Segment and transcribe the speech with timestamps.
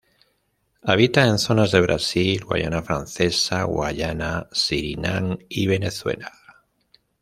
[0.83, 6.31] Habita en zonas de Brasil, Guyana francesa, Guyana, Surinam y Venezuela.